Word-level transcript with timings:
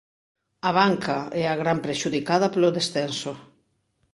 A 0.69 0.71
banca 0.79 1.17
é 1.41 1.43
a 1.47 1.55
gran 1.61 1.77
prexudicada 1.85 2.47
polo 2.53 2.73
descenso. 2.77 3.31